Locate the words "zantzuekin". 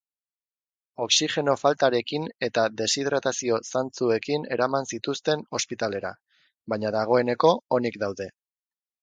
3.73-4.49